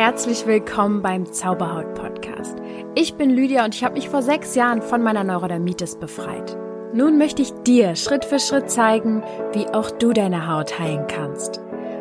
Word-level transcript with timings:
Herzlich 0.00 0.46
willkommen 0.46 1.02
beim 1.02 1.30
Zauberhaut 1.30 1.92
Podcast. 1.92 2.56
Ich 2.94 3.16
bin 3.16 3.28
Lydia 3.28 3.66
und 3.66 3.74
ich 3.74 3.84
habe 3.84 3.96
mich 3.96 4.08
vor 4.08 4.22
sechs 4.22 4.54
Jahren 4.54 4.80
von 4.80 5.02
meiner 5.02 5.24
Neurodermitis 5.24 5.96
befreit. 5.96 6.56
Nun 6.94 7.18
möchte 7.18 7.42
ich 7.42 7.52
dir 7.66 7.94
Schritt 7.96 8.24
für 8.24 8.38
Schritt 8.38 8.70
zeigen, 8.70 9.22
wie 9.52 9.66
auch 9.66 9.90
du 9.90 10.14
deine 10.14 10.48
Haut 10.48 10.78
heilen 10.78 11.06
kannst. 11.06 11.60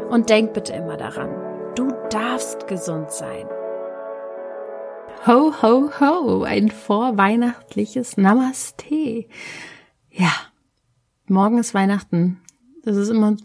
Und 0.10 0.30
denk 0.30 0.54
bitte 0.54 0.72
immer 0.72 0.96
daran, 0.96 1.30
du 1.76 1.92
darfst 2.10 2.68
gesund 2.70 3.12
sein. 3.12 3.46
Ho, 5.28 5.52
ho, 5.62 5.90
ho, 6.00 6.44
ein 6.44 6.72
vorweihnachtliches 6.72 8.16
Namaste. 8.16 9.28
Ja, 10.10 10.32
morgen 11.28 11.58
ist 11.58 11.74
Weihnachten. 11.74 12.40
Das 12.82 12.96
ist 12.96 13.10
immer, 13.10 13.36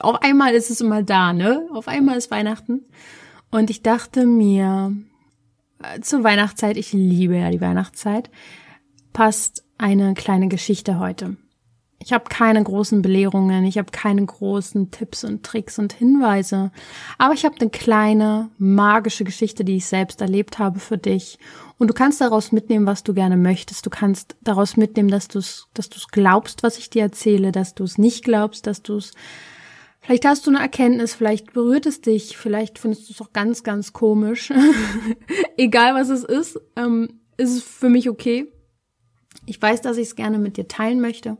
auf 0.00 0.22
einmal 0.22 0.54
ist 0.54 0.70
es 0.70 0.80
immer 0.80 1.04
da, 1.04 1.32
ne? 1.32 1.68
Auf 1.72 1.86
einmal 1.86 2.16
ist 2.16 2.32
Weihnachten. 2.32 2.84
Und 3.52 3.68
ich 3.68 3.82
dachte 3.82 4.24
mir, 4.26 4.96
äh, 5.82 6.00
zur 6.00 6.24
Weihnachtszeit, 6.24 6.78
ich 6.78 6.92
liebe 6.94 7.36
ja 7.36 7.50
die 7.50 7.60
Weihnachtszeit, 7.60 8.30
passt 9.12 9.62
eine 9.76 10.14
kleine 10.14 10.48
Geschichte 10.48 10.98
heute. 10.98 11.36
Ich 11.98 12.12
habe 12.12 12.24
keine 12.28 12.64
großen 12.64 13.02
Belehrungen, 13.02 13.64
ich 13.64 13.76
habe 13.76 13.92
keine 13.92 14.24
großen 14.24 14.90
Tipps 14.90 15.22
und 15.22 15.44
Tricks 15.44 15.78
und 15.78 15.92
Hinweise, 15.92 16.72
aber 17.18 17.34
ich 17.34 17.44
habe 17.44 17.54
eine 17.60 17.70
kleine 17.70 18.50
magische 18.56 19.22
Geschichte, 19.22 19.64
die 19.64 19.76
ich 19.76 19.86
selbst 19.86 20.20
erlebt 20.22 20.58
habe 20.58 20.80
für 20.80 20.98
dich. 20.98 21.38
Und 21.78 21.88
du 21.88 21.94
kannst 21.94 22.22
daraus 22.22 22.52
mitnehmen, 22.52 22.86
was 22.86 23.04
du 23.04 23.12
gerne 23.12 23.36
möchtest. 23.36 23.84
Du 23.84 23.90
kannst 23.90 24.34
daraus 24.40 24.78
mitnehmen, 24.78 25.10
dass 25.10 25.28
du 25.28 25.38
es, 25.38 25.68
dass 25.74 25.90
du 25.90 25.98
es 25.98 26.08
glaubst, 26.08 26.62
was 26.62 26.78
ich 26.78 26.88
dir 26.88 27.02
erzähle, 27.02 27.52
dass 27.52 27.74
du 27.74 27.84
es 27.84 27.98
nicht 27.98 28.24
glaubst, 28.24 28.66
dass 28.66 28.82
du 28.82 28.96
es 28.96 29.12
Vielleicht 30.02 30.24
hast 30.24 30.46
du 30.46 30.50
eine 30.50 30.58
Erkenntnis, 30.58 31.14
vielleicht 31.14 31.52
berührt 31.52 31.86
es 31.86 32.00
dich, 32.00 32.36
vielleicht 32.36 32.80
findest 32.80 33.08
du 33.08 33.12
es 33.12 33.20
auch 33.20 33.32
ganz, 33.32 33.62
ganz 33.62 33.92
komisch. 33.92 34.52
Egal 35.56 35.94
was 35.94 36.08
es 36.08 36.24
ist, 36.24 36.60
ähm, 36.74 37.20
ist 37.36 37.56
es 37.56 37.62
für 37.62 37.88
mich 37.88 38.10
okay. 38.10 38.50
Ich 39.46 39.62
weiß, 39.62 39.80
dass 39.80 39.96
ich 39.96 40.08
es 40.08 40.16
gerne 40.16 40.38
mit 40.38 40.56
dir 40.56 40.66
teilen 40.66 41.00
möchte. 41.00 41.38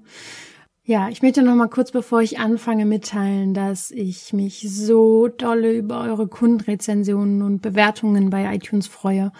Ja, 0.85 1.09
ich 1.09 1.23
möchte 1.23 1.43
noch 1.43 1.57
mal 1.57 1.69
kurz, 1.69 1.91
bevor 1.91 2.23
ich 2.23 2.39
anfange, 2.39 2.87
mitteilen, 2.87 3.53
dass 3.53 3.91
ich 3.91 4.33
mich 4.33 4.65
so 4.69 5.27
dolle 5.27 5.77
über 5.77 6.01
eure 6.01 6.29
Kundenrezensionen 6.29 7.43
und 7.43 7.63
Bewertungen 7.63 8.31
bei 8.31 8.53
iTunes 8.55 8.87
freue 8.87 9.33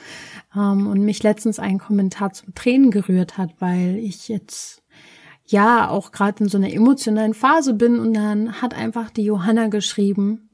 ähm, 0.55 0.89
und 0.89 1.01
mich 1.01 1.23
letztens 1.23 1.61
ein 1.61 1.79
Kommentar 1.79 2.33
zum 2.33 2.55
Tränen 2.55 2.91
gerührt 2.91 3.39
hat, 3.39 3.55
weil 3.61 3.99
ich 3.99 4.29
jetzt 4.29 4.82
ja 5.53 5.89
auch 5.89 6.11
gerade 6.11 6.45
in 6.45 6.51
so 6.51 6.59
einer 6.59 6.73
emotionalen 6.73 7.35
Phase 7.35 7.75
bin 7.75 7.99
und 7.99 8.15
dann 8.15 8.61
hat 8.61 8.75
einfach 8.75 9.11
die 9.11 9.25
Johanna 9.25 9.69
geschrieben, 9.69 10.51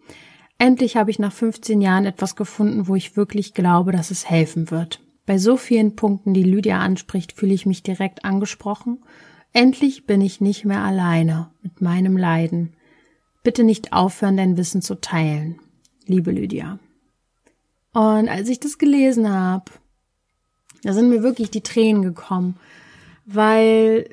endlich 0.59 0.97
habe 0.97 1.11
ich 1.11 1.19
nach 1.19 1.33
15 1.33 1.81
Jahren 1.81 2.05
etwas 2.05 2.37
gefunden, 2.37 2.89
wo 2.89 2.95
ich 2.95 3.17
wirklich 3.17 3.55
glaube, 3.55 3.93
dass 3.93 4.11
es 4.11 4.29
helfen 4.29 4.71
wird. 4.71 5.01
Bei 5.25 5.39
so 5.39 5.57
vielen 5.57 5.95
Punkten, 5.95 6.35
die 6.35 6.43
Lydia 6.43 6.81
anspricht, 6.81 7.33
fühle 7.33 7.55
ich 7.55 7.67
mich 7.67 7.83
direkt 7.83 8.25
angesprochen. 8.25 8.99
Endlich 9.53 10.07
bin 10.07 10.21
ich 10.21 10.41
nicht 10.41 10.65
mehr 10.65 10.83
alleine 10.83 11.51
mit 11.63 11.81
meinem 11.81 12.17
Leiden. 12.17 12.75
Bitte 13.43 13.65
nicht 13.65 13.93
aufhören, 13.93 14.37
dein 14.37 14.57
Wissen 14.57 14.83
zu 14.83 14.95
teilen. 14.95 15.59
Liebe 16.07 16.31
Lydia. 16.31 16.79
Und 17.93 18.29
als 18.29 18.49
ich 18.49 18.61
das 18.61 18.79
gelesen 18.79 19.31
habe, 19.31 19.71
da 20.83 20.93
sind 20.93 21.09
mir 21.09 21.23
wirklich 21.23 21.51
die 21.51 21.63
Tränen 21.63 22.03
gekommen, 22.03 22.57
weil 23.27 24.09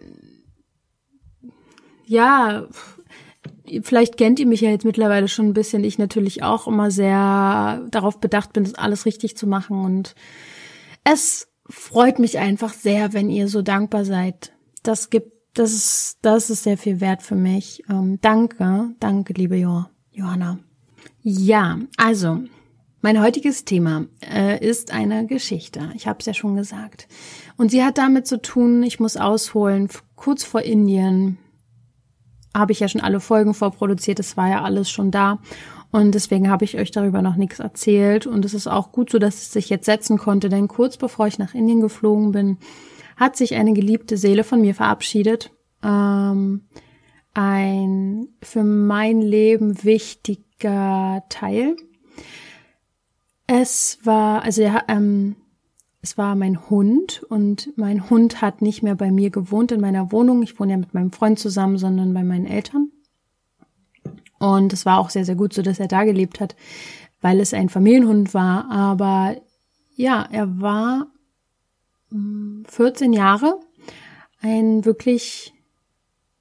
ja, 2.06 2.68
vielleicht 3.82 4.18
kennt 4.18 4.40
ihr 4.40 4.48
mich 4.48 4.62
ja 4.62 4.70
jetzt 4.70 4.86
mittlerweile 4.86 5.28
schon 5.28 5.48
ein 5.48 5.54
bisschen. 5.54 5.84
Ich 5.84 5.98
natürlich 5.98 6.44
auch 6.44 6.68
immer 6.68 6.92
sehr 6.92 7.86
darauf 7.90 8.20
bedacht 8.20 8.54
bin, 8.54 8.64
das 8.64 8.76
alles 8.76 9.06
richtig 9.06 9.38
zu 9.38 9.48
machen. 9.48 9.84
Und 9.84 10.16
es 11.04 11.48
freut 11.68 12.20
mich 12.20 12.38
einfach 12.38 12.74
sehr, 12.74 13.14
wenn 13.14 13.30
ihr 13.30 13.48
so 13.48 13.62
dankbar 13.62 14.06
seid. 14.06 14.54
Das 14.84 15.10
gibt, 15.10 15.32
das 15.54 15.74
ist, 15.74 16.18
das 16.22 16.50
ist 16.50 16.64
sehr 16.64 16.78
viel 16.78 17.02
wert 17.02 17.24
für 17.24 17.36
mich. 17.36 17.84
Ähm, 17.90 18.20
danke, 18.22 18.92
danke, 19.00 19.34
liebe 19.34 19.56
jo 19.56 19.86
Johanna. 20.12 20.60
Ja, 21.22 21.80
also 21.98 22.42
mein 23.02 23.22
heutiges 23.22 23.66
Thema 23.66 24.06
äh, 24.22 24.64
ist 24.66 24.92
eine 24.92 25.28
Geschichte. 25.28 25.92
Ich 25.96 26.08
habe 26.08 26.20
es 26.20 26.26
ja 26.26 26.34
schon 26.34 26.56
gesagt. 26.56 27.08
Und 27.58 27.72
sie 27.72 27.84
hat 27.84 27.98
damit 27.98 28.28
zu 28.28 28.42
tun, 28.42 28.84
ich 28.84 29.00
muss 29.00 29.18
ausholen, 29.18 29.90
kurz 30.16 30.44
vor 30.44 30.62
Indien 30.62 31.38
habe 32.56 32.72
ich 32.72 32.80
ja 32.80 32.88
schon 32.88 33.02
alle 33.02 33.20
Folgen 33.20 33.54
vorproduziert, 33.54 34.20
es 34.20 34.38
war 34.38 34.50
ja 34.50 34.64
alles 34.64 34.90
schon 34.90 35.12
da. 35.12 35.40
Und 35.92 36.14
deswegen 36.14 36.50
habe 36.50 36.66
ich 36.66 36.78
euch 36.78 36.92
darüber 36.92 37.22
noch 37.22 37.36
nichts 37.36 37.60
erzählt. 37.60 38.28
Und 38.28 38.44
es 38.44 38.54
ist 38.54 38.68
auch 38.68 38.92
gut 38.92 39.10
so, 39.10 39.20
dass 39.20 39.36
es 39.36 39.52
sich 39.54 39.70
jetzt 39.70 39.86
setzen 39.86 40.18
konnte, 40.18 40.50
denn 40.50 40.68
kurz 40.68 40.98
bevor 40.98 41.28
ich 41.28 41.40
nach 41.40 41.54
Indien 41.54 41.82
geflogen 41.82 42.32
bin, 42.32 42.58
hat 43.16 43.38
sich 43.38 43.56
eine 43.56 43.74
geliebte 43.74 44.18
Seele 44.18 44.44
von 44.44 44.62
mir 44.62 44.76
verabschiedet. 44.76 45.52
Ähm, 45.84 46.66
ein 47.34 48.28
für 48.42 48.64
mein 48.64 49.22
Leben 49.22 49.84
wichtiger 49.84 51.24
Teil. 51.30 51.76
Es 53.48 54.00
war, 54.04 54.42
also 54.44 54.64
ähm, 54.88 55.36
es 56.06 56.20
war 56.20 56.36
mein 56.36 56.70
Hund 56.70 57.24
und 57.30 57.76
mein 57.78 58.12
Hund 58.12 58.40
hat 58.40 58.62
nicht 58.62 58.84
mehr 58.84 58.94
bei 58.94 59.10
mir 59.10 59.32
gewohnt 59.32 59.72
in 59.72 59.82
meiner 59.82 60.12
Wohnung. 60.12 60.44
Ich 60.44 60.60
wohne 60.60 60.74
ja 60.74 60.78
mit 60.78 60.94
meinem 60.94 61.12
Freund 61.12 61.40
zusammen, 61.40 61.80
sondern 61.80 62.14
bei 62.14 62.24
meinen 62.24 62.46
Eltern. 62.46 62.92
Und 64.38 64.72
es 64.72 64.86
war 64.86 65.00
auch 65.00 65.10
sehr, 65.10 65.26
sehr 65.26 65.34
gut 65.34 65.54
so, 65.54 65.64
dass 65.64 65.80
er 65.80 65.88
da 65.88 66.04
gelebt 66.04 66.40
hat, 66.40 66.56
weil 67.22 67.40
es 67.40 67.56
ein 67.56 67.70
Familienhund 67.70 68.36
war. 68.36 68.70
Aber 68.70 69.36
ja, 69.96 70.28
er 70.32 70.62
war 70.62 71.08
14 72.12 73.08
hm, 73.08 73.14
Jahre 73.14 73.60
ein 74.42 74.86
wirklich 74.86 75.56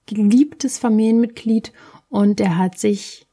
geliebtes 0.05 0.77
Familienmitglied 0.77 1.73
und 2.11 2.39
er 2.39 2.59
hat 2.59 2.79
sich 2.79 3.27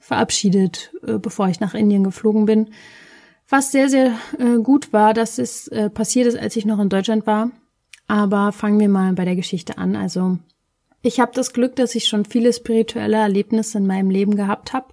verabschiedet, 0.00 0.92
äh, 1.06 1.18
bevor 1.18 1.48
ich 1.48 1.60
nach 1.60 1.74
Indien 1.74 2.02
geflogen 2.02 2.44
bin. 2.44 2.70
Was 3.48 3.70
sehr, 3.70 3.88
sehr 3.88 4.18
äh, 4.38 4.58
gut 4.58 4.92
war, 4.92 5.14
dass 5.14 5.38
es 5.38 5.68
äh, 5.68 5.88
passiert 5.88 6.26
ist, 6.26 6.36
als 6.36 6.56
ich 6.56 6.64
noch 6.66 6.80
in 6.80 6.88
Deutschland 6.88 7.26
war. 7.26 7.50
Aber 8.08 8.52
fangen 8.52 8.80
wir 8.80 8.88
mal 8.88 9.12
bei 9.12 9.24
der 9.24 9.36
Geschichte 9.36 9.78
an. 9.78 9.96
Also 9.96 10.38
ich 11.02 11.20
habe 11.20 11.32
das 11.34 11.52
Glück, 11.52 11.76
dass 11.76 11.94
ich 11.94 12.08
schon 12.08 12.24
viele 12.24 12.52
spirituelle 12.52 13.16
Erlebnisse 13.16 13.78
in 13.78 13.86
meinem 13.86 14.10
Leben 14.10 14.36
gehabt 14.36 14.72
habe. 14.72 14.88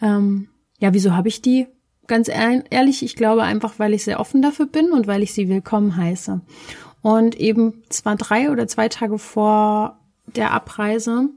Ähm, 0.00 0.48
ja, 0.78 0.92
wieso 0.92 1.14
habe 1.14 1.28
ich 1.28 1.40
die? 1.40 1.66
Ganz 2.06 2.28
ehrlich, 2.28 3.02
ich 3.02 3.16
glaube 3.16 3.42
einfach, 3.42 3.78
weil 3.78 3.92
ich 3.92 4.04
sehr 4.04 4.20
offen 4.20 4.40
dafür 4.40 4.66
bin 4.66 4.92
und 4.92 5.06
weil 5.06 5.22
ich 5.22 5.34
sie 5.34 5.48
willkommen 5.48 5.96
heiße. 5.96 6.40
Und 7.02 7.36
eben 7.36 7.82
zwar 7.90 8.16
drei 8.16 8.50
oder 8.50 8.66
zwei 8.66 8.88
Tage 8.88 9.18
vor 9.18 9.98
der 10.26 10.52
Abreise 10.52 11.28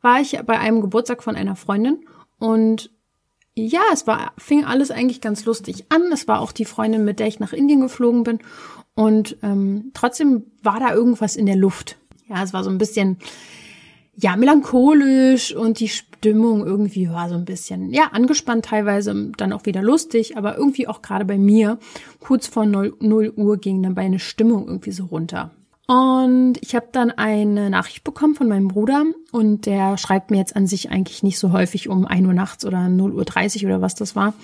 war 0.00 0.20
ich 0.20 0.38
bei 0.46 0.58
einem 0.58 0.80
Geburtstag 0.80 1.22
von 1.22 1.34
einer 1.34 1.56
Freundin 1.56 2.04
und 2.38 2.90
ja, 3.66 3.80
es 3.92 4.06
war, 4.06 4.32
fing 4.38 4.64
alles 4.64 4.90
eigentlich 4.90 5.20
ganz 5.20 5.44
lustig 5.44 5.86
an. 5.88 6.02
Es 6.12 6.28
war 6.28 6.40
auch 6.40 6.52
die 6.52 6.64
Freundin, 6.64 7.04
mit 7.04 7.18
der 7.18 7.26
ich 7.26 7.40
nach 7.40 7.52
Indien 7.52 7.80
geflogen 7.80 8.22
bin. 8.22 8.38
Und 8.94 9.36
ähm, 9.42 9.90
trotzdem 9.94 10.44
war 10.62 10.80
da 10.80 10.92
irgendwas 10.92 11.36
in 11.36 11.46
der 11.46 11.56
Luft. 11.56 11.96
Ja, 12.28 12.42
es 12.42 12.52
war 12.52 12.64
so 12.64 12.70
ein 12.70 12.78
bisschen, 12.78 13.18
ja, 14.16 14.36
melancholisch 14.36 15.54
und 15.54 15.78
die 15.78 15.88
Stimmung 15.88 16.66
irgendwie 16.66 17.08
war 17.08 17.28
so 17.28 17.36
ein 17.36 17.44
bisschen, 17.44 17.92
ja, 17.92 18.08
angespannt 18.12 18.64
teilweise, 18.64 19.30
dann 19.36 19.52
auch 19.52 19.66
wieder 19.66 19.82
lustig, 19.82 20.36
aber 20.36 20.56
irgendwie 20.56 20.88
auch 20.88 21.00
gerade 21.02 21.24
bei 21.24 21.38
mir, 21.38 21.78
kurz 22.18 22.48
vor 22.48 22.66
0, 22.66 22.96
0 23.00 23.32
Uhr 23.36 23.58
ging 23.58 23.82
dann 23.82 23.94
meine 23.94 24.18
Stimmung 24.18 24.66
irgendwie 24.66 24.92
so 24.92 25.04
runter. 25.04 25.52
Und 25.90 26.58
ich 26.60 26.74
habe 26.74 26.88
dann 26.92 27.10
eine 27.10 27.70
Nachricht 27.70 28.04
bekommen 28.04 28.34
von 28.34 28.46
meinem 28.46 28.68
Bruder 28.68 29.04
und 29.32 29.64
der 29.64 29.96
schreibt 29.96 30.30
mir 30.30 30.36
jetzt 30.36 30.54
an 30.54 30.66
sich 30.66 30.90
eigentlich 30.90 31.22
nicht 31.22 31.38
so 31.38 31.50
häufig 31.50 31.88
um 31.88 32.04
1 32.04 32.26
Uhr 32.26 32.34
nachts 32.34 32.66
oder 32.66 32.90
0 32.90 33.14
Uhr 33.14 33.24
30 33.24 33.64
oder 33.64 33.80
was 33.80 33.94
das 33.94 34.14
war, 34.14 34.34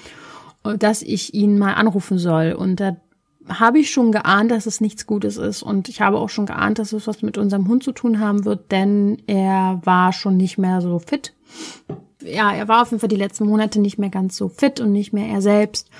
dass 0.78 1.03
ich 1.03 1.34
ihn 1.34 1.59
mal 1.59 1.74
anrufen 1.74 2.16
soll. 2.16 2.54
Und 2.54 2.80
da 2.80 2.97
habe 3.47 3.78
ich 3.78 3.91
schon 3.91 4.10
geahnt, 4.10 4.53
dass 4.53 4.65
es 4.65 4.80
nichts 4.80 5.07
Gutes 5.07 5.36
ist. 5.36 5.63
Und 5.63 5.91
ich 5.91 6.01
habe 6.01 6.16
auch 6.16 6.30
schon 6.30 6.47
geahnt, 6.47 6.78
dass 6.78 6.95
es 6.95 7.07
was 7.07 7.21
mit 7.21 7.36
unserem 7.36 7.69
Hund 7.69 7.83
zu 7.84 7.92
tun 7.92 8.21
haben 8.21 8.47
wird, 8.47 8.72
denn 8.72 9.22
er 9.27 9.83
war 9.84 10.15
schon 10.15 10.39
nicht 10.39 10.57
mehr 10.57 10.80
so 10.80 10.98
fit. 10.98 11.34
Ja, 12.22 12.54
er 12.54 12.69
war 12.69 12.80
auf 12.80 12.91
jeden 12.91 13.01
Fall 13.01 13.10
die 13.10 13.16
letzten 13.16 13.47
Monate 13.47 13.83
nicht 13.83 13.98
mehr 13.98 14.09
ganz 14.09 14.39
so 14.39 14.48
fit 14.48 14.80
und 14.80 14.92
nicht 14.92 15.13
mehr 15.13 15.28
er 15.28 15.42
selbst. 15.42 15.91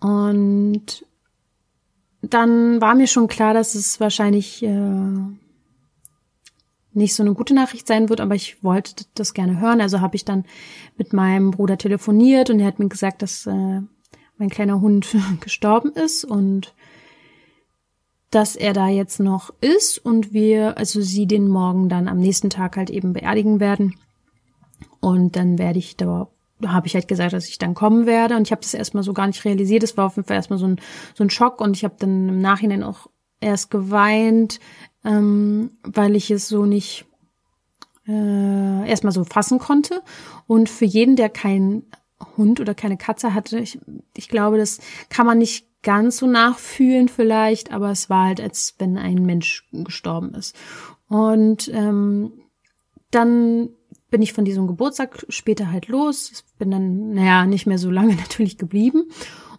Und 0.00 1.04
dann 2.22 2.80
war 2.80 2.94
mir 2.94 3.08
schon 3.08 3.26
klar, 3.26 3.52
dass 3.52 3.74
es 3.74 3.98
wahrscheinlich 4.00 4.62
äh, 4.62 5.18
nicht 6.94 7.14
so 7.14 7.22
eine 7.22 7.34
gute 7.34 7.54
Nachricht 7.54 7.86
sein 7.86 8.08
wird, 8.08 8.20
aber 8.20 8.34
ich 8.34 8.62
wollte 8.62 9.04
das 9.14 9.34
gerne 9.34 9.60
hören. 9.60 9.80
Also 9.80 10.00
habe 10.00 10.16
ich 10.16 10.24
dann 10.24 10.44
mit 10.96 11.12
meinem 11.12 11.50
Bruder 11.50 11.78
telefoniert 11.78 12.50
und 12.50 12.60
er 12.60 12.66
hat 12.66 12.78
mir 12.78 12.88
gesagt, 12.88 13.22
dass 13.22 13.46
äh, 13.46 13.80
mein 14.38 14.50
kleiner 14.50 14.80
Hund 14.80 15.06
gestorben 15.40 15.92
ist 15.92 16.24
und 16.24 16.74
dass 18.30 18.56
er 18.56 18.72
da 18.72 18.88
jetzt 18.88 19.20
noch 19.20 19.52
ist 19.60 19.98
und 19.98 20.32
wir, 20.32 20.78
also 20.78 21.02
sie 21.02 21.26
den 21.26 21.48
morgen 21.48 21.90
dann 21.90 22.08
am 22.08 22.18
nächsten 22.18 22.48
Tag 22.48 22.76
halt 22.76 22.88
eben 22.88 23.12
beerdigen 23.12 23.60
werden. 23.60 23.94
Und 25.00 25.36
dann 25.36 25.58
werde 25.58 25.78
ich 25.78 25.96
da 25.96 26.28
habe 26.66 26.86
ich 26.86 26.94
halt 26.94 27.08
gesagt, 27.08 27.32
dass 27.32 27.48
ich 27.48 27.58
dann 27.58 27.74
kommen 27.74 28.06
werde. 28.06 28.36
Und 28.36 28.46
ich 28.46 28.52
habe 28.52 28.62
das 28.62 28.74
erstmal 28.74 29.02
so 29.02 29.12
gar 29.12 29.26
nicht 29.26 29.44
realisiert. 29.44 29.82
Es 29.82 29.96
war 29.96 30.06
auf 30.06 30.16
jeden 30.16 30.26
Fall 30.26 30.36
erstmal 30.36 30.58
so 30.58 30.66
ein, 30.66 30.80
so 31.14 31.24
ein 31.24 31.30
Schock. 31.30 31.60
Und 31.60 31.76
ich 31.76 31.84
habe 31.84 31.94
dann 31.98 32.28
im 32.28 32.40
Nachhinein 32.40 32.82
auch 32.82 33.08
erst 33.40 33.70
geweint, 33.70 34.60
ähm, 35.04 35.72
weil 35.82 36.16
ich 36.16 36.30
es 36.30 36.48
so 36.48 36.64
nicht 36.64 37.06
äh, 38.06 38.88
erstmal 38.88 39.12
so 39.12 39.24
fassen 39.24 39.58
konnte. 39.58 40.02
Und 40.46 40.68
für 40.68 40.84
jeden, 40.84 41.16
der 41.16 41.28
keinen 41.28 41.84
Hund 42.36 42.60
oder 42.60 42.74
keine 42.74 42.96
Katze 42.96 43.34
hatte, 43.34 43.58
ich, 43.58 43.78
ich 44.16 44.28
glaube, 44.28 44.58
das 44.58 44.80
kann 45.08 45.26
man 45.26 45.38
nicht 45.38 45.66
ganz 45.82 46.18
so 46.18 46.26
nachfühlen 46.26 47.08
vielleicht, 47.08 47.72
aber 47.72 47.90
es 47.90 48.08
war 48.08 48.26
halt, 48.26 48.40
als 48.40 48.74
wenn 48.78 48.96
ein 48.96 49.26
Mensch 49.26 49.68
gestorben 49.72 50.34
ist. 50.34 50.56
Und 51.08 51.68
ähm, 51.74 52.32
dann 53.10 53.70
bin 54.12 54.22
ich 54.22 54.34
von 54.34 54.44
diesem 54.44 54.68
Geburtstag 54.68 55.24
später 55.30 55.72
halt 55.72 55.88
los. 55.88 56.44
Bin 56.58 56.70
dann, 56.70 57.14
naja, 57.14 57.46
nicht 57.46 57.66
mehr 57.66 57.78
so 57.78 57.90
lange 57.90 58.14
natürlich 58.16 58.58
geblieben. 58.58 59.06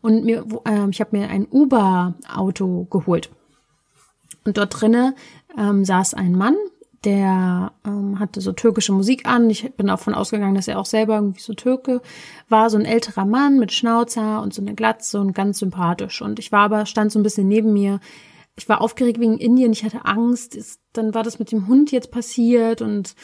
Und 0.02 0.24
mir, 0.24 0.46
äh, 0.66 0.90
ich 0.90 1.02
habe 1.02 1.18
mir 1.18 1.28
ein 1.28 1.48
Uber-Auto 1.50 2.86
geholt. 2.86 3.30
Und 4.46 4.58
dort 4.58 4.80
drinnen 4.80 5.16
ähm, 5.58 5.84
saß 5.84 6.14
ein 6.14 6.34
Mann, 6.34 6.56
der 7.04 7.72
ähm, 7.86 8.20
hatte 8.20 8.42
so 8.42 8.52
türkische 8.52 8.94
Musik 8.94 9.26
an. 9.26 9.50
Ich 9.50 9.74
bin 9.74 9.88
davon 9.88 10.14
ausgegangen, 10.14 10.56
dass 10.56 10.68
er 10.68 10.80
auch 10.80 10.86
selber 10.86 11.16
irgendwie 11.16 11.42
so 11.42 11.54
Türke 11.54 12.02
war, 12.48 12.70
so 12.70 12.78
ein 12.78 12.86
älterer 12.86 13.26
Mann 13.26 13.58
mit 13.58 13.72
Schnauzer 13.72 14.42
und 14.42 14.54
so 14.54 14.62
eine 14.62 14.76
Glatze 14.76 15.20
und 15.20 15.34
ganz 15.34 15.60
sympathisch. 15.60 16.22
Und 16.22 16.38
ich 16.38 16.52
war 16.52 16.62
aber, 16.62 16.86
stand 16.86 17.12
so 17.12 17.18
ein 17.18 17.24
bisschen 17.24 17.48
neben 17.48 17.74
mir. 17.74 18.00
Ich 18.56 18.70
war 18.70 18.82
aufgeregt 18.82 19.20
wegen 19.20 19.40
Indien, 19.40 19.72
ich 19.72 19.84
hatte 19.84 20.06
Angst. 20.06 20.80
Dann 20.92 21.16
war 21.16 21.24
das 21.24 21.40
mit 21.40 21.52
dem 21.52 21.68
Hund 21.68 21.92
jetzt 21.92 22.12
passiert 22.12 22.84
und 22.84 23.16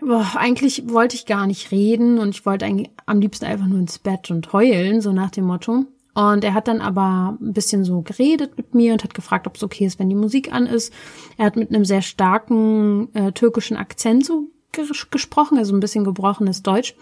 boah, 0.00 0.26
eigentlich 0.36 0.88
wollte 0.88 1.16
ich 1.16 1.26
gar 1.26 1.46
nicht 1.46 1.70
reden 1.70 2.18
und 2.18 2.30
ich 2.30 2.46
wollte 2.46 2.64
eigentlich 2.64 2.90
am 3.06 3.20
liebsten 3.20 3.44
einfach 3.44 3.66
nur 3.66 3.78
ins 3.78 3.98
Bett 3.98 4.30
und 4.30 4.52
heulen, 4.52 5.00
so 5.00 5.12
nach 5.12 5.30
dem 5.30 5.44
Motto. 5.44 5.86
Und 6.14 6.44
er 6.44 6.54
hat 6.54 6.68
dann 6.68 6.80
aber 6.80 7.38
ein 7.40 7.52
bisschen 7.52 7.84
so 7.84 8.02
geredet 8.02 8.56
mit 8.56 8.74
mir 8.74 8.92
und 8.92 9.04
hat 9.04 9.14
gefragt, 9.14 9.46
ob 9.46 9.56
es 9.56 9.62
okay 9.62 9.86
ist, 9.86 9.98
wenn 9.98 10.08
die 10.08 10.16
Musik 10.16 10.52
an 10.52 10.66
ist. 10.66 10.92
Er 11.38 11.46
hat 11.46 11.56
mit 11.56 11.70
einem 11.70 11.84
sehr 11.84 12.02
starken 12.02 13.14
äh, 13.14 13.32
türkischen 13.32 13.76
Akzent 13.76 14.26
so 14.26 14.48
ges 14.72 15.10
gesprochen, 15.10 15.58
also 15.58 15.74
ein 15.74 15.80
bisschen 15.80 16.04
gebrochenes 16.04 16.62
Deutsch. 16.62 16.94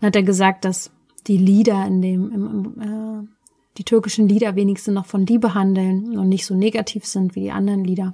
Und 0.00 0.06
hat 0.06 0.16
er 0.16 0.22
gesagt, 0.22 0.64
dass 0.64 0.90
die 1.26 1.36
Lieder 1.36 1.84
in 1.86 2.02
dem, 2.02 2.32
im, 2.32 2.46
im, 2.46 2.80
äh, 2.80 3.28
die 3.78 3.84
türkischen 3.84 4.28
Lieder 4.28 4.54
wenigstens 4.54 4.94
noch 4.94 5.06
von 5.06 5.26
Liebe 5.26 5.54
handeln 5.54 6.18
und 6.18 6.28
nicht 6.28 6.46
so 6.46 6.54
negativ 6.54 7.04
sind 7.04 7.34
wie 7.34 7.40
die 7.40 7.52
anderen 7.52 7.84
Lieder. 7.84 8.12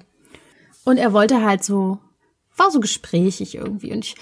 Und 0.84 0.96
er 0.96 1.12
wollte 1.12 1.44
halt 1.44 1.62
so, 1.62 1.98
war 2.58 2.70
so 2.70 2.80
gesprächig 2.80 3.54
irgendwie. 3.54 3.92
Und 3.92 4.04
ich 4.04 4.16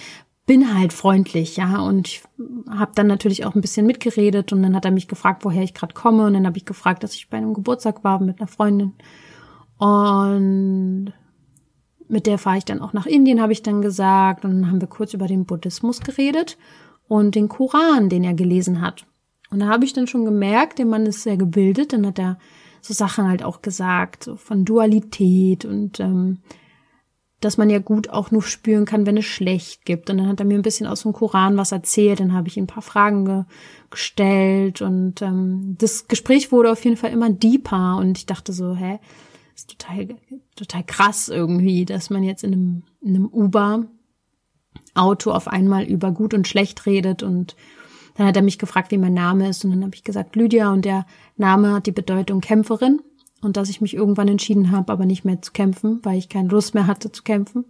bin 0.47 0.79
halt 0.79 0.93
freundlich, 0.93 1.57
ja, 1.57 1.81
und 1.81 2.07
ich 2.07 2.23
habe 2.71 2.93
dann 2.95 3.09
natürlich 3.09 3.45
auch 3.45 3.55
ein 3.55 3.61
bisschen 3.61 3.85
mitgeredet 3.85 4.53
und 4.53 4.63
dann 4.63 4.77
hat 4.77 4.85
er 4.85 4.93
mich 4.93 5.09
gefragt, 5.09 5.45
woher 5.45 5.63
ich 5.63 5.75
gerade 5.75 5.93
komme 5.93 6.25
und 6.25 6.35
dann 6.35 6.47
habe 6.47 6.57
ich 6.57 6.65
gefragt, 6.65 7.03
dass 7.03 7.15
ich 7.15 7.29
bei 7.29 7.37
einem 7.37 7.53
Geburtstag 7.53 8.05
war 8.05 8.21
mit 8.21 8.39
einer 8.39 8.47
Freundin 8.47 8.93
und 9.79 11.13
mit 12.09 12.27
der 12.27 12.39
fahre 12.39 12.59
ich 12.59 12.65
dann 12.65 12.81
auch 12.81 12.93
nach 12.93 13.07
Indien, 13.07 13.43
habe 13.43 13.53
ich 13.53 13.65
dann 13.65 13.83
gesagt 13.83 14.45
und 14.45 14.53
dann 14.53 14.71
haben 14.71 14.81
wir 14.81 14.89
kurz 14.89 15.13
über 15.15 15.27
den 15.27 15.45
Buddhismus 15.45 16.01
geredet 16.01 16.57
und 17.09 17.35
den 17.35 17.49
Koran, 17.49 18.09
den 18.09 18.23
er 18.23 18.35
gelesen 18.35 18.81
hat. 18.81 19.05
Und 19.51 19.61
da 19.61 19.67
habe 19.67 19.85
ich 19.85 19.93
dann 19.93 20.07
schon 20.07 20.25
gemerkt, 20.25 20.79
der 20.79 20.87
Mann 20.87 21.07
ist 21.07 21.25
sehr 21.25 21.37
gebildet, 21.37 21.93
dann 21.93 22.07
hat 22.07 22.21
er 22.21 22.39
so 22.81 22.95
Sachen 22.95 23.29
halt 23.29 23.43
auch 23.43 23.63
gesagt, 23.63 24.25
so 24.25 24.37
von 24.37 24.65
Dualität 24.65 25.65
und 25.65 25.99
ähm, 25.99 26.39
dass 27.41 27.59
man 27.59 27.69
ja 27.69 27.79
gut 27.79 28.09
auch 28.11 28.31
nur 28.31 28.43
spüren 28.43 28.87
kann, 28.87 29.05
wenn 29.05 29.19
es 29.19 29.27
schlecht 29.27 29.85
gibt. 29.85 30.09
Und 30.09 30.19
dann 30.19 30.29
hat 30.29 30.41
er 30.41 30.47
mir 30.47 30.55
ein 30.55 30.63
bisschen 30.63 30.87
aus 30.87 31.03
dem 31.03 31.13
Koran 31.13 31.57
was 31.57 31.73
erzählt, 31.73 32.21
dann 32.21 32.33
habe 32.33 32.49
ich 32.49 32.57
ihm 32.57 32.65
ein 32.65 32.69
paar 32.69 32.83
Fragen 32.83 33.25
ge 33.25 33.45
gestellt 33.89 34.83
und 34.83 35.23
ähm, 35.23 35.77
das 35.79 36.09
Gespräch 36.09 36.51
wurde 36.51 36.73
auf 36.73 36.85
jeden 36.85 36.97
Fall 36.97 37.13
immer 37.13 37.31
deeper 37.31 37.99
und 37.99 38.19
ich 38.19 38.27
dachte 38.27 38.53
so, 38.53 38.75
hä, 38.75 38.99
ist 39.55 39.71
total, 39.71 40.09
total 40.57 40.83
krass 40.85 41.29
irgendwie, 41.29 41.85
dass 41.85 42.11
man 42.11 42.25
jetzt 42.25 42.43
in 42.43 42.53
einem, 42.53 42.83
in 43.01 43.15
einem 43.15 43.27
Uber 43.27 43.87
Auto 44.95 45.31
auf 45.31 45.47
einmal 45.47 45.85
über 45.85 46.11
gut 46.11 46.35
und 46.35 46.49
schlecht 46.49 46.85
redet 46.85 47.23
und 47.23 47.55
dann 48.17 48.27
hat 48.27 48.37
er 48.37 48.43
mich 48.43 48.59
gefragt, 48.59 48.91
wie 48.91 48.99
mein 48.99 49.15
Name 49.15 49.49
ist 49.49 49.65
und 49.65 49.71
dann 49.71 49.85
habe 49.85 49.95
ich 49.95 50.03
gesagt 50.03 50.37
Lydia 50.37 50.73
und 50.73 50.85
der 50.85 51.07
Name 51.37 51.75
hat 51.75 51.87
die 51.87 51.93
Bedeutung 51.93 52.41
Kämpferin 52.41 53.01
und 53.47 53.57
dass 53.57 53.71
ich 53.71 53.81
mich 53.81 53.95
irgendwann 53.95 54.29
entschieden 54.29 54.71
habe, 54.71 54.93
aber 54.93 55.07
nicht 55.07 55.25
mehr 55.25 55.41
zu 55.41 55.53
kämpfen, 55.53 56.01
weil 56.03 56.19
ich 56.19 56.29
keine 56.29 56.49
Lust 56.49 56.75
mehr 56.75 56.87
hatte 56.87 57.11
zu 57.11 57.23
kämpfen. 57.23 57.65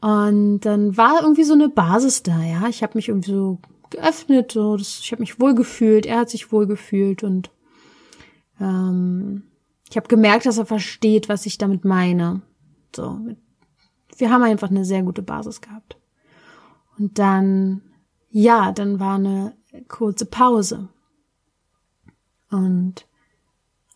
Und 0.00 0.60
dann 0.60 0.96
war 0.96 1.22
irgendwie 1.22 1.44
so 1.44 1.54
eine 1.54 1.68
Basis 1.68 2.22
da, 2.22 2.42
ja. 2.42 2.68
Ich 2.68 2.82
habe 2.82 2.92
mich 2.94 3.08
irgendwie 3.08 3.32
so 3.32 3.58
geöffnet, 3.90 4.52
so 4.52 4.76
das, 4.76 5.00
ich 5.00 5.12
habe 5.12 5.20
mich 5.20 5.40
wohlgefühlt, 5.40 6.06
er 6.06 6.20
hat 6.20 6.30
sich 6.30 6.52
wohlgefühlt 6.52 7.22
und 7.22 7.50
ähm, 8.60 9.42
ich 9.90 9.96
habe 9.96 10.08
gemerkt, 10.08 10.46
dass 10.46 10.58
er 10.58 10.66
versteht, 10.66 11.28
was 11.28 11.46
ich 11.46 11.58
damit 11.58 11.84
meine. 11.84 12.42
So, 12.94 13.18
wir 14.16 14.30
haben 14.30 14.42
einfach 14.42 14.70
eine 14.70 14.84
sehr 14.84 15.02
gute 15.02 15.22
Basis 15.22 15.60
gehabt. 15.60 15.96
Und 16.98 17.18
dann, 17.18 17.82
ja, 18.30 18.72
dann 18.72 18.98
war 18.98 19.16
eine 19.16 19.56
kurze 19.88 20.26
Pause. 20.26 20.88
Und 22.50 23.06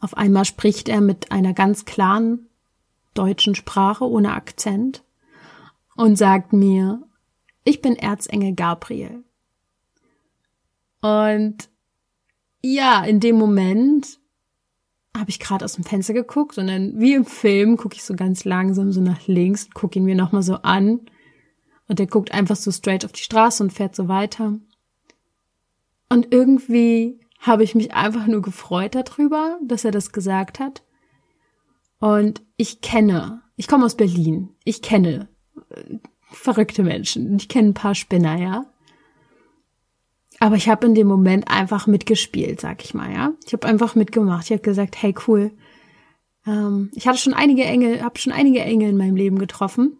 auf 0.01 0.17
einmal 0.17 0.45
spricht 0.45 0.89
er 0.89 1.01
mit 1.01 1.31
einer 1.31 1.53
ganz 1.53 1.85
klaren 1.85 2.49
deutschen 3.15 3.55
Sprache 3.55 4.09
ohne 4.09 4.33
Akzent 4.33 5.05
und 5.97 6.17
sagt 6.17 6.53
mir, 6.53 7.03
ich 7.65 7.83
bin 7.83 7.97
Erzengel 7.97 8.55
Gabriel. 8.55 9.23
Und 11.03 11.69
ja, 12.63 13.05
in 13.05 13.21
dem 13.21 13.37
Moment 13.37 14.19
habe 15.17 15.31
ich 15.31 15.41
gerade 15.41 15.65
aus 15.65 15.75
dem 15.75 15.85
Fenster 15.85 16.15
geguckt 16.15 16.57
und 16.57 16.69
dann 16.69 16.99
wie 17.01 17.15
im 17.15 17.25
Film 17.25 17.77
gucke 17.77 17.97
ich 17.97 18.05
so 18.05 18.15
ganz 18.15 18.45
langsam 18.45 18.93
so 18.93 19.01
nach 19.01 19.27
links, 19.27 19.71
gucke 19.71 19.99
ihn 19.99 20.05
mir 20.05 20.15
nochmal 20.15 20.43
so 20.43 20.57
an 20.57 21.01
und 21.89 21.99
der 21.99 22.07
guckt 22.07 22.33
einfach 22.33 22.57
so 22.57 22.71
straight 22.71 23.05
auf 23.05 23.13
die 23.13 23.23
Straße 23.23 23.63
und 23.63 23.73
fährt 23.73 23.97
so 23.97 24.09
weiter. 24.09 24.59
Und 26.09 26.33
irgendwie 26.33 27.21
habe 27.41 27.65
ich 27.65 27.75
mich 27.75 27.95
einfach 27.95 28.27
nur 28.27 28.43
gefreut 28.43 28.95
darüber, 28.95 29.59
dass 29.65 29.85
er 29.85 29.91
das 29.91 30.13
gesagt 30.13 30.61
hat. 30.61 30.83
Und 31.99 32.43
ich 32.57 32.81
kenne, 32.81 33.43
ich 33.57 33.67
komme 33.67 33.87
aus 33.87 33.97
Berlin, 33.97 34.51
ich 34.65 34.83
kenne 34.83 35.29
äh, 35.71 35.99
verrückte 36.31 36.83
Menschen, 36.83 37.37
ich 37.37 37.49
kenne 37.49 37.71
ein 37.71 37.75
paar 37.75 37.95
Spinner, 37.95 38.39
ja. 38.39 38.67
Aber 40.39 40.57
ich 40.57 40.69
habe 40.69 40.87
in 40.87 40.95
dem 40.95 41.07
Moment 41.07 41.51
einfach 41.51 41.87
mitgespielt, 41.87 42.61
sag 42.61 42.85
ich 42.85 42.95
mal, 42.95 43.13
ja. 43.13 43.33
Ich 43.47 43.53
habe 43.53 43.67
einfach 43.67 43.95
mitgemacht. 43.95 44.45
Ich 44.47 44.53
habe 44.53 44.63
gesagt, 44.63 45.03
hey 45.03 45.15
cool. 45.27 45.53
Ähm, 46.47 46.91
ich 46.95 47.07
hatte 47.07 47.19
schon 47.19 47.35
einige 47.35 47.65
Engel, 47.65 48.03
habe 48.03 48.19
schon 48.19 48.33
einige 48.33 48.61
Engel 48.61 48.91
in 48.91 48.97
meinem 48.97 49.17
Leben 49.17 49.39
getroffen, 49.39 49.99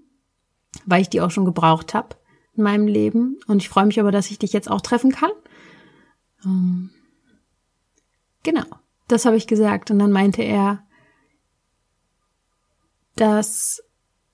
weil 0.87 1.03
ich 1.03 1.11
die 1.11 1.21
auch 1.21 1.31
schon 1.31 1.45
gebraucht 1.45 1.93
habe 1.93 2.17
in 2.55 2.63
meinem 2.63 2.87
Leben. 2.87 3.39
Und 3.47 3.59
ich 3.59 3.69
freue 3.69 3.87
mich 3.87 4.01
aber, 4.01 4.13
dass 4.13 4.31
ich 4.31 4.39
dich 4.39 4.53
jetzt 4.53 4.71
auch 4.71 4.81
treffen 4.81 5.11
kann. 5.11 5.31
Ähm, 6.45 6.91
Genau, 8.43 8.67
das 9.09 9.25
habe 9.25 9.37
ich 9.37 9.47
gesagt. 9.47 9.91
Und 9.91 9.99
dann 9.99 10.13
meinte 10.13 10.43
er, 10.43 10.83
dass, 13.17 13.83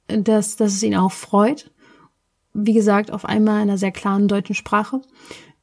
dass, 0.07 0.57
dass 0.57 0.73
es 0.73 0.83
ihn 0.83 0.97
auch 0.97 1.13
freut. 1.13 1.71
Wie 2.53 2.73
gesagt, 2.73 3.11
auf 3.11 3.25
einmal 3.25 3.57
in 3.57 3.69
einer 3.69 3.79
sehr 3.79 3.93
klaren 3.93 4.29
deutschen 4.29 4.55
Sprache, 4.55 5.03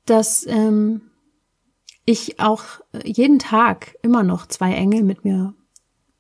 dass 0.06 0.46
ähm, 0.46 1.02
ich 2.06 2.40
auch 2.40 2.64
jeden 3.04 3.40
Tag 3.40 3.96
immer 4.02 4.24
noch 4.24 4.46
zwei 4.46 4.74
Engel 4.74 5.04
mit 5.04 5.24
mir 5.24 5.54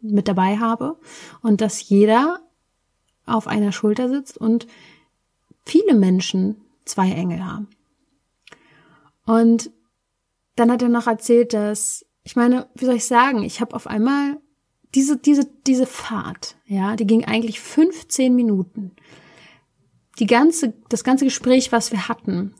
mit 0.01 0.27
dabei 0.27 0.58
habe 0.58 0.98
und 1.42 1.62
dass 1.62 1.88
jeder 1.88 2.42
auf 3.25 3.48
einer 3.48 3.72
Schulter 3.72 4.10
sitzt 4.10 4.38
und 4.38 4.68
viele 5.65 5.96
Menschen 5.96 6.62
zwei 6.84 7.12
Engel 7.12 7.46
haben. 7.46 7.70
Und 9.25 9.72
dann 10.56 10.72
hat 10.72 10.82
er 10.82 10.89
noch 10.89 11.08
erzählt, 11.08 11.53
dass 11.53 12.06
ich 12.24 12.36
meine, 12.36 12.68
wie 12.75 12.86
soll 12.86 12.96
ich 12.96 13.06
sagen, 13.06 13.44
ich 13.44 13.62
habe 13.62 13.75
auf 13.75 13.88
einmal 13.88 14.38
diese, 14.96 15.18
diese, 15.18 15.50
diese 15.68 15.86
Fahrt, 15.86 16.56
ja, 16.65 16.96
die 16.96 17.08
ging 17.08 17.25
eigentlich 17.25 17.60
15 17.60 18.36
Minuten. 18.36 18.92
Die 20.20 20.27
ganze, 20.27 20.74
das 20.89 21.03
ganze 21.03 21.25
Gespräch, 21.25 21.72
was 21.72 21.92
wir 21.92 22.08
hatten, 22.08 22.53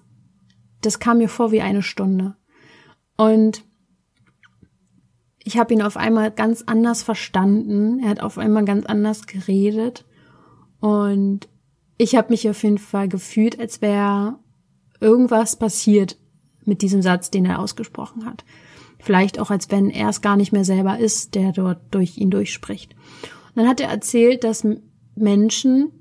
das 0.82 1.00
kam 1.00 1.20
mir 1.20 1.29
vor 1.29 1.51
wie 1.51 1.62
eine 1.62 1.84
Stunde. 1.84 2.36
Und 3.15 3.63
ich 5.43 5.58
habe 5.58 5.74
ihn 5.74 5.82
auf 5.82 5.98
einmal 5.98 6.32
ganz 6.32 6.63
anders 6.65 7.03
verstanden. 7.03 8.00
Er 8.00 8.10
hat 8.10 8.22
auf 8.22 8.38
einmal 8.38 8.65
ganz 8.65 8.86
anders 8.86 9.27
geredet. 9.27 10.05
Und 10.79 11.48
ich 11.98 12.15
habe 12.15 12.29
mich 12.29 12.50
auf 12.50 12.63
jeden 12.63 12.77
Fall 12.79 13.08
gefühlt, 13.08 13.60
als 13.60 13.82
wäre 13.82 14.39
irgendwas 15.00 15.58
passiert 15.58 16.17
mit 16.65 16.82
diesem 16.82 17.01
Satz, 17.01 17.29
den 17.29 17.46
er 17.46 17.60
ausgesprochen 17.60 18.25
hat. 18.25 18.43
Vielleicht 19.03 19.38
auch, 19.38 19.51
als 19.51 19.69
wenn 19.69 19.89
er 19.89 20.10
es 20.10 20.22
gar 20.22 20.38
nicht 20.38 20.53
mehr 20.53 20.63
selber 20.63 20.98
ist, 20.98 21.36
der 21.36 21.51
dort 21.51 21.79
durch 21.91 22.17
ihn 22.17 22.31
durchspricht. 22.31 22.95
Und 23.50 23.57
dann 23.57 23.67
hat 23.67 23.81
er 23.81 23.89
erzählt, 23.89 24.43
dass 24.43 24.65
Menschen 25.15 25.91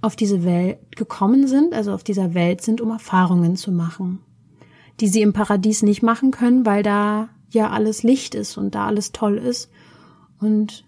auf 0.00 0.14
diese 0.14 0.44
Welt 0.44 0.96
gekommen 0.96 1.48
sind, 1.48 1.74
also 1.74 1.92
auf 1.92 2.04
dieser 2.04 2.32
Welt 2.34 2.62
sind, 2.62 2.80
um 2.80 2.90
Erfahrungen 2.90 3.56
zu 3.56 3.72
machen. 3.72 4.20
die 5.00 5.08
sie 5.08 5.22
im 5.22 5.32
Paradies 5.32 5.82
nicht 5.82 6.02
machen 6.02 6.30
können, 6.30 6.66
weil 6.66 6.82
da 6.82 7.28
ja 7.50 7.70
alles 7.70 8.02
Licht 8.02 8.34
ist 8.34 8.56
und 8.56 8.74
da 8.74 8.86
alles 8.86 9.12
toll 9.12 9.38
ist. 9.38 9.70
Und 10.40 10.84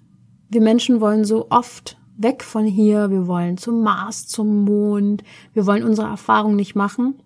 wir 0.48 0.60
Menschen 0.60 1.00
wollen 1.00 1.24
so 1.24 1.46
oft 1.50 1.96
weg 2.16 2.42
von 2.42 2.64
hier, 2.66 3.10
wir 3.10 3.26
wollen 3.26 3.56
zum 3.56 3.82
Mars, 3.82 4.26
zum 4.26 4.64
Mond, 4.64 5.22
wir 5.54 5.66
wollen 5.66 5.84
unsere 5.84 6.08
Erfahrung 6.08 6.56
nicht 6.56 6.74
machen. 6.74 7.22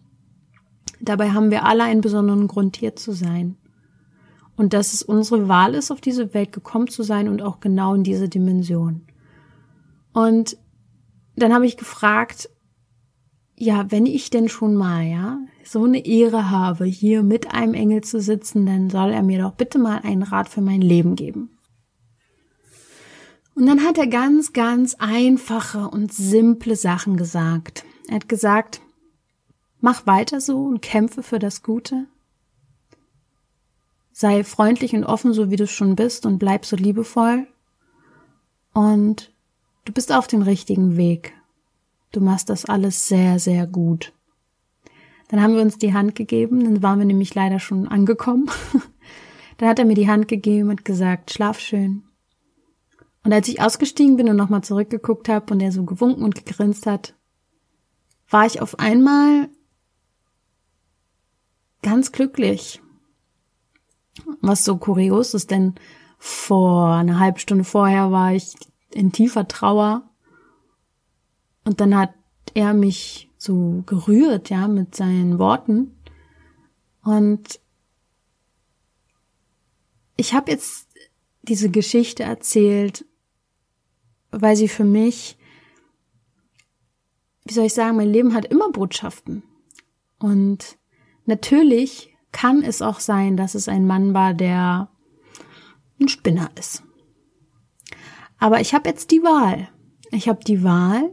Dabei 1.01 1.31
haben 1.31 1.51
wir 1.51 1.65
alle 1.65 1.85
einen 1.85 2.01
besonderen 2.01 2.47
Grund, 2.49 2.77
hier 2.77 2.95
zu 2.97 3.13
sein. 3.13 3.57
Und 4.57 4.73
dass 4.73 4.93
es 4.93 5.03
unsere 5.03 5.49
Wahl 5.49 5.75
ist, 5.75 5.91
auf 5.91 6.01
diese 6.01 6.33
Welt 6.33 6.53
gekommen 6.53 6.89
zu 6.89 7.03
sein 7.03 7.29
und 7.29 7.43
auch 7.43 7.61
genau 7.61 7.95
in 7.95 8.05
diese 8.05 8.29
Dimension. 8.29 9.03
Und 10.13 10.57
dann 11.37 11.53
habe 11.53 11.67
ich 11.67 11.77
gefragt, 11.77 12.49
ja, 13.57 13.91
wenn 13.91 14.07
ich 14.07 14.31
denn 14.31 14.49
schon 14.49 14.75
mal, 14.75 15.03
ja, 15.03 15.39
so 15.65 15.85
eine 15.85 16.05
Ehre 16.05 16.51
habe, 16.51 16.85
hier 16.85 17.23
mit 17.23 17.53
einem 17.53 17.75
Engel 17.75 18.03
zu 18.03 18.21
sitzen, 18.21 18.67
dann 18.67 18.91
soll 18.91 19.11
er 19.11 19.23
mir 19.23 19.41
doch 19.41 19.53
bitte 19.53 19.79
mal 19.79 20.01
einen 20.03 20.23
Rat 20.23 20.49
für 20.49 20.61
mein 20.61 20.81
Leben 20.81 21.17
geben. 21.17 21.51
Und 23.55 23.67
dann 23.67 23.85
hat 23.85 23.99
er 23.99 24.09
ganz, 24.09 24.53
ganz 24.53 24.97
einfache 24.99 25.89
und 25.89 26.13
simple 26.13 26.75
Sachen 26.75 27.17
gesagt. 27.17 27.85
Er 28.09 28.17
hat 28.17 28.29
gesagt, 28.29 28.81
mach 29.81 30.07
weiter 30.07 30.41
so 30.41 30.65
und 30.65 30.83
kämpfe 30.83 31.23
für 31.23 31.39
das 31.39 31.63
Gute. 31.63 32.07
Sei 34.17 34.45
freundlich 34.45 34.95
und 34.95 35.03
offen, 35.03 35.33
so 35.33 35.51
wie 35.51 35.57
du 35.57 35.67
schon 35.67 35.97
bist, 35.97 36.25
und 36.25 36.39
bleib 36.39 36.65
so 36.65 36.77
liebevoll. 36.77 37.49
Und 38.73 39.33
du 39.85 39.93
bist 39.93 40.13
auf 40.13 40.29
dem 40.29 40.43
richtigen 40.43 40.97
Weg. 40.97 41.33
Du 42.13 42.21
machst 42.21 42.49
das 42.49 42.65
alles 42.65 43.09
sehr, 43.09 43.41
sehr 43.41 43.67
gut. 43.67 44.13
Dann 45.27 45.43
haben 45.43 45.57
wir 45.57 45.63
uns 45.63 45.79
die 45.79 45.95
Hand 45.95 46.15
gegeben, 46.15 46.63
dann 46.63 46.81
waren 46.81 47.01
wir 47.01 47.07
nämlich 47.07 47.35
leider 47.35 47.59
schon 47.59 47.89
angekommen. 47.89 48.49
dann 49.57 49.69
hat 49.69 49.81
er 49.81 49.85
mir 49.85 49.97
die 49.97 50.09
Hand 50.09 50.29
gegeben 50.29 50.71
und 50.71 50.85
gesagt, 50.85 51.33
schlaf 51.33 51.59
schön. 51.59 52.05
Und 53.25 53.33
als 53.33 53.49
ich 53.49 53.61
ausgestiegen 53.61 54.17
bin 54.17 54.29
und 54.29 54.37
nochmal 54.37 54.63
zurückgeguckt 54.63 55.29
habe 55.29 55.53
und 55.53 55.61
er 55.61 55.73
so 55.73 55.83
gewunken 55.83 56.23
und 56.23 56.37
gegrinst 56.37 56.87
hat, 56.87 57.15
war 58.31 58.47
ich 58.47 58.61
auf 58.61 58.79
einmal 58.79 59.49
ganz 61.83 62.13
glücklich. 62.13 62.81
Was 64.41 64.65
so 64.65 64.77
kurios 64.77 65.35
ist, 65.35 65.51
denn 65.51 65.75
vor 66.19 66.95
einer 66.95 67.19
halben 67.19 67.39
Stunde 67.39 67.65
vorher 67.65 68.11
war 68.11 68.33
ich 68.33 68.55
in 68.93 69.13
tiefer 69.13 69.49
Trauer 69.49 70.09
und 71.65 71.81
dann 71.81 71.97
hat 71.97 72.15
er 72.55 72.75
mich 72.75 73.31
so 73.37 73.83
gerührt, 73.87 74.51
ja, 74.51 74.69
mit 74.69 74.95
seinen 74.95 75.39
Worten. 75.39 75.99
Und 77.03 77.61
ich 80.17 80.35
habe 80.35 80.51
jetzt 80.51 80.89
diese 81.43 81.71
Geschichte 81.71 82.23
erzählt, 82.23 83.05
weil 84.31 84.57
sie 84.57 84.69
für 84.69 84.85
mich, 84.85 85.37
wie 87.45 87.55
soll 87.55 87.67
ich 87.67 87.75
sagen, 87.75 87.97
mein 87.97 88.09
Leben 88.09 88.35
hat 88.35 88.47
immer 88.47 88.71
Botschaften. 88.71 89.43
Und 90.19 90.79
natürlich 91.27 92.14
kann 92.35 92.63
es 92.63 92.83
auch 92.83 92.99
sein, 92.99 93.37
dass 93.37 93.55
es 93.55 93.69
ein 93.69 93.87
Mann 93.87 94.13
war, 94.13 94.35
der 94.35 94.91
ein 96.01 96.09
Spinner 96.09 96.51
ist. 96.59 96.83
Aber 98.39 98.61
ich 98.61 98.75
habe 98.75 98.89
jetzt 98.89 99.13
die 99.13 99.23
Wahl. 99.23 99.69
Ich 100.11 100.29
habe 100.29 100.43
die 100.45 100.65
Wahl, 100.65 101.13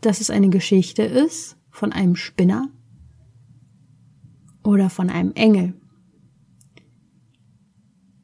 dass 0.00 0.22
es 0.22 0.30
eine 0.30 0.48
Geschichte 0.48 1.02
ist 1.02 1.58
von 1.70 1.92
einem 1.92 2.16
Spinner 2.16 2.70
oder 4.64 4.88
von 4.88 5.10
einem 5.10 5.32
Engel. 5.34 5.74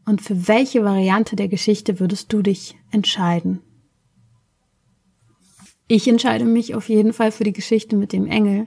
Und 0.07 0.23
für 0.23 0.49
welche 0.49 0.83
Variante 0.83 1.37
der 1.37 1.49
Geschichte 1.49 2.01
würdest 2.01 2.33
du 2.33 2.41
dich 2.41 2.75
entscheiden? 2.91 3.61
Ich 5.89 6.09
entscheide 6.09 6.47
mich 6.47 6.75
auf 6.75 6.89
jeden 6.89 7.13
Fall 7.13 7.33
für 7.33 7.45
die 7.45 7.53
Geschichte 7.53 7.97
mit 7.97 8.15
dem 8.15 8.27
Engel, 8.27 8.67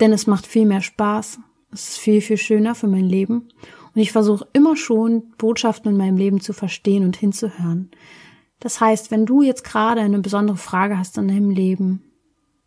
denn 0.00 0.12
es 0.12 0.26
macht 0.26 0.46
viel 0.48 0.66
mehr 0.66 0.82
Spaß. 0.82 1.38
Es 1.72 1.90
ist 1.90 1.98
viel, 1.98 2.20
viel 2.20 2.36
schöner 2.36 2.74
für 2.74 2.88
mein 2.88 3.04
Leben. 3.04 3.48
Und 3.94 4.00
ich 4.00 4.12
versuche 4.12 4.46
immer 4.52 4.76
schon, 4.76 5.32
Botschaften 5.38 5.92
in 5.92 5.96
meinem 5.96 6.16
Leben 6.16 6.40
zu 6.40 6.52
verstehen 6.52 7.04
und 7.04 7.16
hinzuhören. 7.16 7.90
Das 8.60 8.80
heißt, 8.80 9.10
wenn 9.10 9.26
du 9.26 9.42
jetzt 9.42 9.64
gerade 9.64 10.00
eine 10.00 10.20
besondere 10.20 10.56
Frage 10.56 10.98
hast 10.98 11.18
in 11.18 11.28
deinem 11.28 11.50
Leben, 11.50 12.02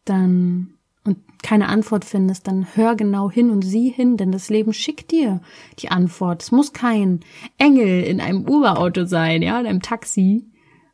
dann 0.05 0.75
und 1.05 1.17
keine 1.41 1.67
Antwort 1.67 2.05
findest, 2.05 2.47
dann 2.47 2.67
hör 2.75 2.95
genau 2.95 3.31
hin 3.31 3.49
und 3.49 3.63
sieh 3.63 3.89
hin, 3.89 4.17
denn 4.17 4.31
das 4.31 4.49
Leben 4.49 4.73
schickt 4.73 5.11
dir 5.11 5.41
die 5.79 5.89
Antwort. 5.89 6.43
Es 6.43 6.51
muss 6.51 6.73
kein 6.73 7.21
Engel 7.57 8.03
in 8.03 8.21
einem 8.21 8.47
Uber-Auto 8.47 9.05
sein, 9.05 9.41
ja, 9.41 9.59
in 9.59 9.65
einem 9.65 9.81
Taxi. 9.81 10.45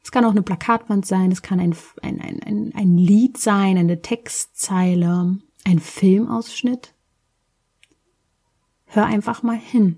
Es 0.03 0.12
kann 0.12 0.24
auch 0.24 0.31
eine 0.31 0.43
Plakatwand 0.43 1.05
sein, 1.05 1.31
es 1.31 1.41
kann 1.41 1.59
ein, 1.59 1.75
ein, 2.01 2.21
ein, 2.21 2.43
ein, 2.43 2.71
ein 2.75 2.97
Lied 2.97 3.38
sein, 3.38 3.77
eine 3.77 4.01
Textzeile, 4.01 5.38
ein 5.65 5.79
Filmausschnitt. 5.79 6.95
Hör 8.96 9.06
einfach 9.06 9.44
mal 9.44 9.58
hin. 9.58 9.98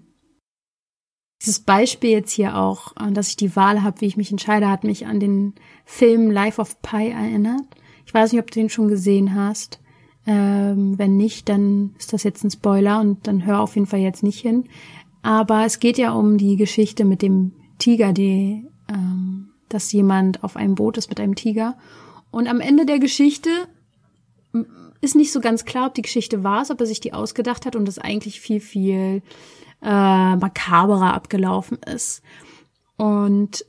Dieses 1.39 1.59
Beispiel 1.59 2.09
jetzt 2.09 2.31
hier 2.31 2.57
auch, 2.57 2.93
äh, 2.99 3.11
dass 3.11 3.29
ich 3.29 3.35
die 3.35 3.55
Wahl 3.55 3.83
habe, 3.83 4.01
wie 4.01 4.07
ich 4.07 4.17
mich 4.17 4.31
entscheide, 4.31 4.71
hat 4.71 4.83
mich 4.83 5.05
an 5.05 5.19
den 5.19 5.53
Film 5.85 6.31
Life 6.31 6.59
of 6.59 6.81
Pi 6.81 7.11
erinnert. 7.11 7.61
Ich 8.07 8.13
weiß 8.15 8.31
nicht, 8.31 8.41
ob 8.41 8.49
du 8.49 8.59
den 8.59 8.71
schon 8.71 8.87
gesehen 8.87 9.35
hast. 9.35 9.79
Ähm, 10.25 10.97
wenn 10.97 11.15
nicht, 11.15 11.47
dann 11.47 11.93
ist 11.99 12.11
das 12.11 12.23
jetzt 12.23 12.43
ein 12.43 12.49
Spoiler 12.49 12.99
und 12.99 13.27
dann 13.27 13.45
hör 13.45 13.61
auf 13.61 13.75
jeden 13.75 13.85
Fall 13.85 13.99
jetzt 13.99 14.23
nicht 14.23 14.39
hin. 14.39 14.63
Aber 15.21 15.63
es 15.63 15.79
geht 15.79 15.99
ja 15.99 16.13
um 16.13 16.39
die 16.39 16.55
Geschichte 16.55 17.05
mit 17.05 17.21
dem 17.21 17.51
Tiger, 17.77 18.13
die, 18.13 18.65
ähm, 18.89 19.49
dass 19.69 19.91
jemand 19.91 20.43
auf 20.43 20.55
einem 20.55 20.73
Boot 20.73 20.97
ist 20.97 21.09
mit 21.09 21.19
einem 21.19 21.35
Tiger. 21.35 21.77
Und 22.31 22.47
am 22.47 22.61
Ende 22.61 22.87
der 22.87 22.97
Geschichte 22.97 23.51
ist 25.01 25.15
nicht 25.15 25.31
so 25.31 25.41
ganz 25.41 25.65
klar, 25.65 25.87
ob 25.87 25.93
die 25.93 26.01
Geschichte 26.01 26.43
war, 26.43 26.69
ob 26.69 26.79
er 26.79 26.85
sich 26.85 26.99
die 26.99 27.13
ausgedacht 27.13 27.65
hat 27.65 27.75
und 27.75 27.85
das 27.85 27.99
eigentlich 27.99 28.41
viel, 28.41 28.61
viel 28.61 29.21
äh, 29.81 30.35
makaberer 30.35 31.13
abgelaufen 31.13 31.77
ist. 31.83 32.23
Und 32.97 33.65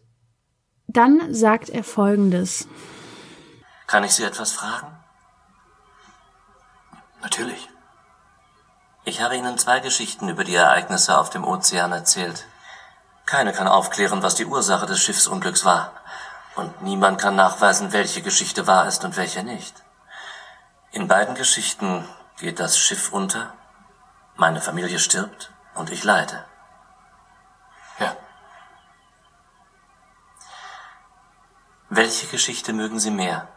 dann 0.87 1.35
sagt 1.35 1.69
er 1.69 1.85
Folgendes. 1.85 2.67
Kann 3.87 4.05
ich 4.05 4.13
Sie 4.13 4.25
etwas 4.25 4.53
fragen? 4.53 4.89
Natürlich. 7.23 7.69
Ich 9.05 9.21
habe 9.23 9.37
Ihnen 9.37 9.59
zwei 9.59 9.81
Geschichten 9.81 10.29
über 10.29 10.45
die 10.45 10.55
Ereignisse 10.55 11.19
auf 11.19 11.31
dem 11.31 11.45
Ozean 11.45 11.93
erzählt. 11.93 12.47
Keine 13.27 13.53
kann 13.53 13.69
aufklären, 13.69 14.23
was 14.23 14.35
die 14.35 14.47
Ursache 14.47 14.87
des 14.87 15.01
Schiffsunglücks 15.01 15.65
war. 15.65 15.93
Und 16.57 16.83
niemand 16.83 17.21
kann 17.21 17.37
nachweisen, 17.37 17.93
welche 17.93 18.23
Geschichte 18.23 18.67
wahr 18.67 18.87
ist 18.89 19.05
und 19.05 19.17
welche 19.17 19.43
nicht. 19.43 19.75
In 20.91 21.07
beiden 21.07 21.35
Geschichten 21.35 22.09
geht 22.39 22.61
das 22.61 22.79
Schiff 22.79 23.13
unter, 23.13 23.53
meine 24.37 24.61
Familie 24.61 24.99
stirbt 24.99 25.53
und 25.75 25.91
ich 25.91 26.03
leide. 26.03 26.47
Ja. 27.99 28.17
Welche 31.91 32.27
Geschichte 32.29 32.73
mögen 32.73 32.99
Sie 32.99 33.11
mehr? 33.11 33.49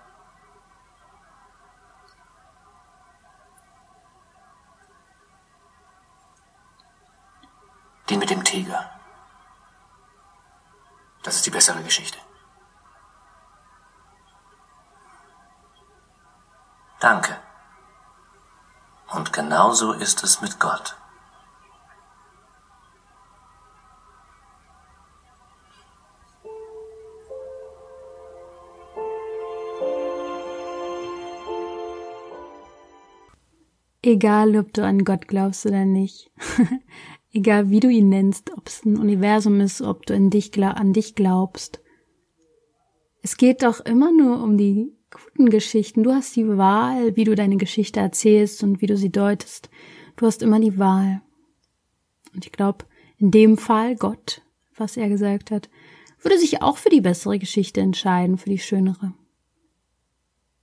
Die 8.10 8.18
mit 8.18 8.30
dem 8.30 8.44
Tiger. 8.44 8.90
Das 11.24 11.36
ist 11.38 11.46
die 11.46 11.52
bessere 11.52 11.82
Geschichte. 11.82 12.18
Danke. 17.02 17.36
Und 19.12 19.34
genauso 19.34 19.92
ist 19.92 20.24
es 20.24 20.40
mit 20.42 20.60
Gott. 20.60 20.96
Egal, 34.04 34.56
ob 34.58 34.72
du 34.74 34.84
an 34.84 35.04
Gott 35.04 35.28
glaubst 35.28 35.66
oder 35.66 35.86
nicht. 35.86 36.32
Egal, 37.34 37.72
wie 37.72 37.80
du 37.80 37.90
ihn 37.90 38.10
nennst, 38.10 38.52
ob 38.56 38.68
es 38.68 38.86
ein 38.86 38.98
Universum 38.98 39.60
ist, 39.60 39.82
ob 39.82 40.06
du 40.06 40.16
an 40.16 40.30
dich, 40.30 40.56
an 40.64 40.94
dich 40.94 41.16
glaubst. 41.16 41.82
Es 43.24 43.38
geht 43.38 43.64
doch 43.64 43.80
immer 43.80 44.12
nur 44.12 44.44
um 44.44 44.58
die 44.58 45.01
guten 45.12 45.50
Geschichten. 45.50 46.04
Du 46.04 46.12
hast 46.12 46.36
die 46.36 46.48
Wahl, 46.48 47.16
wie 47.16 47.26
du 47.26 47.36
deine 47.36 47.58
Geschichte 47.58 48.00
erzählst 48.00 48.64
und 48.64 48.82
wie 48.82 48.88
du 48.88 48.98
sie 48.98 49.12
deutest. 49.12 49.70
Du 50.16 50.26
hast 50.26 50.42
immer 50.42 50.60
die 50.60 50.80
Wahl. 50.80 51.22
Und 52.34 52.46
ich 52.46 52.52
glaube, 52.52 52.86
in 53.18 53.32
dem 53.32 53.58
Fall 53.58 53.96
Gott, 53.96 54.42
was 54.76 54.98
er 54.98 55.10
gesagt 55.10 55.52
hat, 55.52 55.70
würde 56.22 56.38
sich 56.38 56.62
auch 56.62 56.78
für 56.78 56.90
die 56.90 57.02
bessere 57.02 57.40
Geschichte 57.40 57.82
entscheiden, 57.82 58.38
für 58.38 58.50
die 58.50 58.60
schönere. 58.60 59.14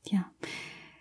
Ja. 0.05 0.31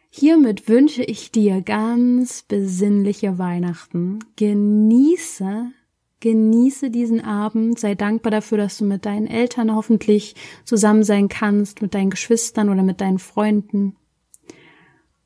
Hiermit 0.09 0.67
wünsche 0.67 1.03
ich 1.03 1.31
dir 1.31 1.61
ganz 1.61 2.41
besinnliche 2.41 3.37
Weihnachten. 3.37 4.19
Genieße, 4.35 5.71
genieße 6.19 6.89
diesen 6.89 7.23
Abend. 7.23 7.79
Sei 7.79 7.95
dankbar 7.95 8.31
dafür, 8.31 8.57
dass 8.57 8.77
du 8.77 8.85
mit 8.85 9.05
deinen 9.05 9.27
Eltern 9.27 9.75
hoffentlich 9.75 10.35
zusammen 10.65 11.03
sein 11.03 11.27
kannst, 11.27 11.81
mit 11.81 11.93
deinen 11.93 12.09
Geschwistern 12.09 12.69
oder 12.69 12.83
mit 12.83 13.01
deinen 13.01 13.19
Freunden. 13.19 13.95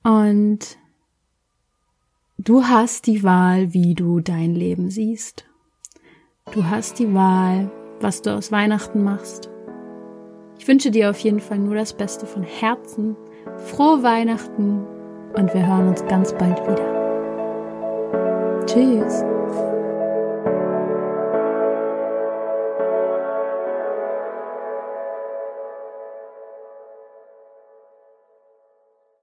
Und 0.03 0.77
du 2.37 2.63
hast 2.65 3.07
die 3.07 3.23
Wahl, 3.23 3.73
wie 3.73 3.93
du 3.93 4.19
dein 4.19 4.55
Leben 4.55 4.89
siehst. 4.89 5.45
Du 6.53 6.65
hast 6.65 6.99
die 6.99 7.13
Wahl, 7.13 7.71
was 8.01 8.21
du 8.21 8.35
aus 8.35 8.51
Weihnachten 8.51 9.03
machst. 9.03 9.49
Ich 10.57 10.67
wünsche 10.67 10.91
dir 10.91 11.09
auf 11.09 11.19
jeden 11.19 11.39
Fall 11.39 11.59
nur 11.59 11.75
das 11.75 11.93
Beste 11.93 12.25
von 12.25 12.43
Herzen. 12.43 13.15
Frohe 13.57 14.03
Weihnachten 14.03 14.85
und 15.33 15.53
wir 15.53 15.65
hören 15.65 15.87
uns 15.87 16.05
ganz 16.05 16.33
bald 16.33 16.61
wieder. 16.61 17.01
Tschüss. 18.65 19.30